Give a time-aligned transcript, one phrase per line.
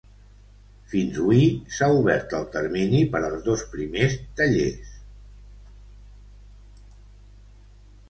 [0.93, 1.41] Fins hui,
[1.75, 4.93] s’ha obert el termini per als dos primers tallers.